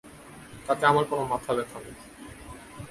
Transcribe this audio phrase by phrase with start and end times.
[0.67, 1.95] তাতে আমার কোনো মাথাব্যথা নেই।